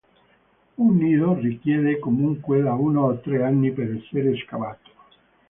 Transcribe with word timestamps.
Un 0.79 0.97
nido 0.99 1.35
richiede 1.35 1.99
comunque 1.99 2.59
da 2.63 2.73
uno 2.73 3.09
a 3.11 3.17
tre 3.19 3.43
anni 3.43 3.71
per 3.71 3.97
essere 3.97 4.35
scavato. 4.35 4.89